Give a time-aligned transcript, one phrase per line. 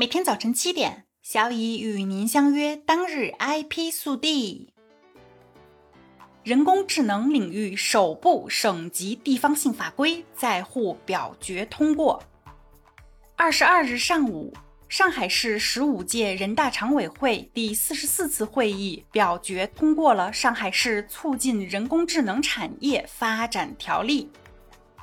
[0.00, 2.74] 每天早晨七点，小乙与您相约。
[2.74, 4.72] 当日 IP 速递：
[6.42, 12.22] 人工智能领域首部省级地方性法规在沪表决通过。
[13.36, 14.54] 二十二日上午，
[14.88, 24.30] 上海市十五届人大常委会第四十四次会议表决通过了《上海市促进人工智能产业发展条例》，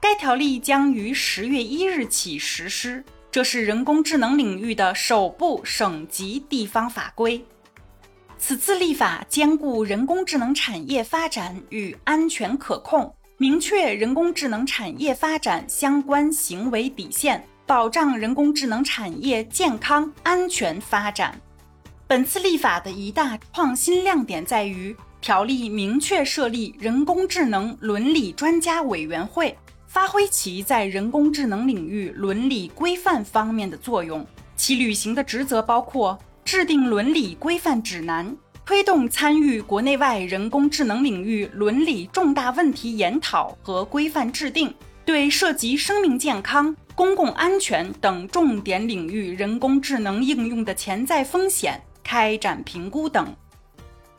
[0.00, 3.04] 该条例将于十月一日起实施。
[3.36, 7.44] 这是人工智能领域的首部省级地方法规。
[8.38, 21.38] 此次立法兼顾人工智能产业发展与安全可控，明确人工智能产业发展相关行为底线，保障人工智能产业健康安全发展。
[22.06, 29.54] 本次立法的一大创新亮点在于，条例明确设立人工智能伦理专家委员会。
[29.96, 38.36] 发挥其在人工智能领域伦理规范方面的作用，其履行的职责包括制定伦理规范指南，
[38.66, 44.70] 推动参与国内外人工智能领域伦理重大问题研讨和规范制定，
[45.06, 53.34] 对涉及生命健康、公共安全等重点领域人工智能应用的潜在风险开展评估等。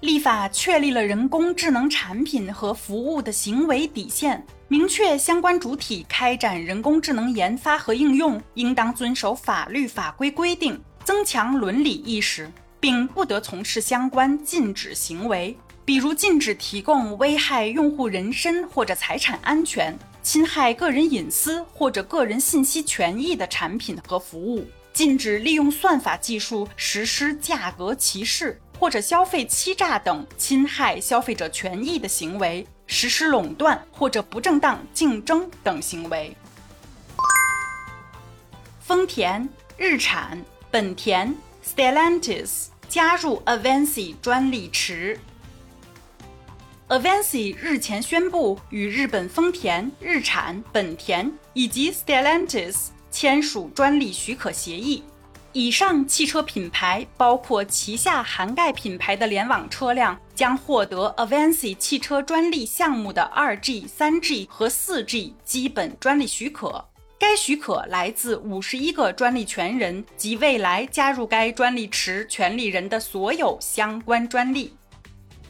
[0.00, 4.42] 立法确立了人工智能产品和服务的行为底线。
[4.68, 32.66] 明确相关主体开展人工智能研发和应用应当遵守法律法规规定，增强伦理意识，并不得从事相关禁止行为，比如禁止提供危害用户人身或者财产安全、侵害个人隐私或者个人信息权益的产品和服务，禁止利用算法技术实施价格歧视或者消费欺诈等侵害消费者权益的行为。
[32.92, 36.36] 实施垄断或者不正当竞争等行为。
[38.80, 41.32] 丰田、日产、本田、
[41.64, 45.16] Stellantis 加入 Avanci 专利池。
[46.88, 55.04] Avanci 日前宣布与日本丰田、日产、本田以及 Stellantis 签署专利许可协议。
[55.52, 66.84] 以上汽车品牌包括旗下涵盖品牌的联网车辆，将获得 Avanci 汽车专利项目的 2G、3G 和 4G 基本专利许可。
[67.18, 74.72] 该许可来自五十一个专利权人及未来加入该专利池权利人的所有相关专利。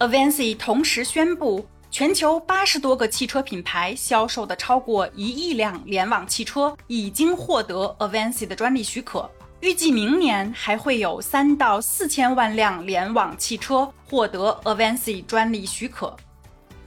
[0.00, 9.30] Avanci 同时宣布，全球八十多个汽车品牌销售的超过一亿辆联网汽车已经获得 Avanci 的专利许可。
[9.64, 16.14] 预计明年还会有三到四千万辆联网汽车获得 Avanci 专利许可。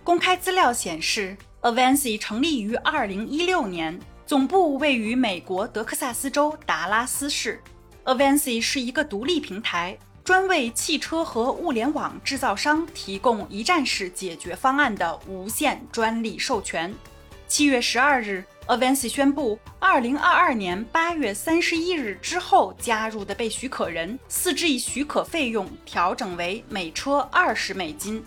[0.04, 7.60] 公开资料显示，Avanci 成立于二零一六年，总部位于美国德克萨斯州达拉斯市。
[8.06, 16.94] Avanci 是一个独立平台，专为汽车和物联网制造商提供一站式解决方案的无限专利授权。
[17.48, 18.46] 七月十二日。
[18.68, 28.22] Avanci 宣布，二零二二年八月三十一日之后加入的被许可人四 G 许可费用调整为每车二十美金。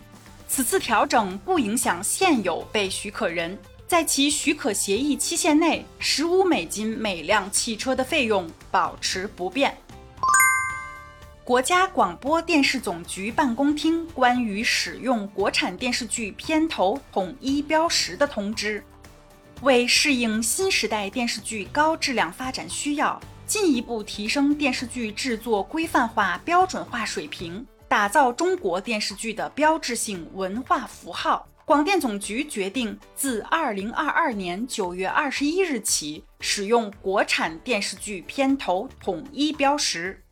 [0.48, 9.76] 此次调整不影响现有被许可人，在其许可协议期限内，十五美金每辆汽车的费用保持不变。
[11.44, 18.82] 国家广播电视总局办公厅关于使用国产电视剧片头统一标识的通知。
[19.62, 40.22] 为适应新时代电视剧高质量发展需要，进一步提升电视剧制作规范化、标准化水平，打造中国电视剧的标志性文化符号，广电总局决定自二零二二年九月二十一日起，使用国产电视剧片头统一标识。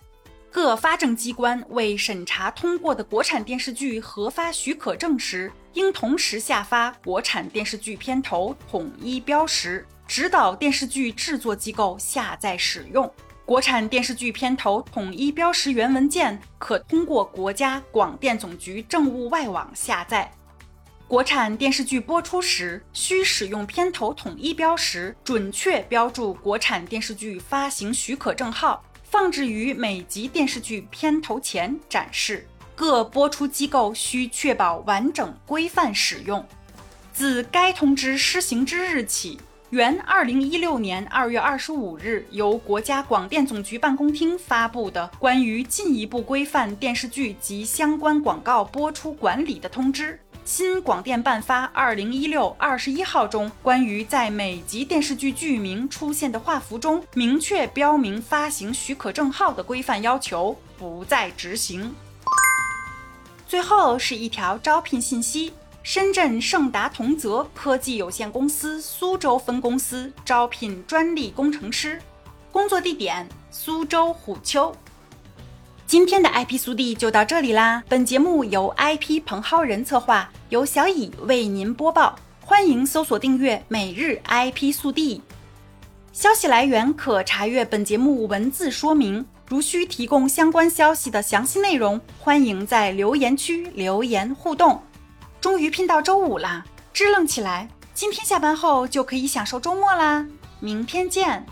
[0.50, 13.09] 各发证机关为审查通过的国产电视剧核发许可证时，应同时下发国产电视剧片头统一标识，指导电视剧制作机构下载使用。
[13.47, 20.29] 国产电视剧片头统一标识原文件可通过国家广电总局政务外网下载。
[21.06, 28.82] 国产电视剧播出时，需使用片头统一标识，准确标注国产电视剧发行许可证号。
[29.05, 32.47] 放置于每集电视剧片头前展示。
[32.79, 36.47] 各播出机构需确保完整规范使用。
[37.13, 39.37] 自该通知施行之日起，
[39.71, 50.21] 原二零一六年二月二十五日由国家广电总局办公厅发布的关于进一步规范电视剧及相关广告播出管理的通知。
[50.45, 61.93] 新广电办发二零一六二十一号中关于在每集电视剧剧名出现的画幅中明确标明发行许可证号的规范要求不再执行。
[63.49, 65.50] 最后是一条招聘信息：
[65.83, 71.99] 深圳盛达同泽科技有限公司苏州分公司招聘专利工程师，
[72.53, 74.71] 工作地点苏州虎丘。
[75.87, 77.83] 今天的 IP 速递就到这里啦！
[77.89, 82.15] 本节目由 IP 彭浩人策划，由小乙为您播报。
[82.44, 85.23] 欢迎搜索订阅每日 IP 速递。
[86.12, 89.25] 消息来源可查阅本节目文字说明。
[89.49, 94.83] 如需提供相关消息的详细内容，欢迎在留言区留言互动。
[95.41, 97.69] 终于拼到周五啦，支棱起来！
[97.95, 100.27] 今天下班后就可以享受周末啦，
[100.61, 101.47] 明天见。